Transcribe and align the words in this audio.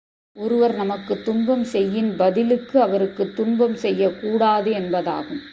ஒருவர் 0.33 0.75
நமக்குத் 0.75 1.25
துன்பம் 1.25 1.63
செய்யின், 1.63 2.15
பதிலுக்கு 2.15 2.81
அவருக்குத் 2.81 3.35
துன்பம் 3.35 3.75
செய்யக்கூடாது 3.75 4.73
என்பதாகும். 4.73 5.41